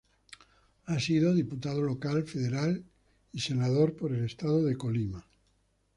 [0.87, 2.83] Ha sido diputado local, federal
[3.33, 5.23] y senador por el estado de Colima.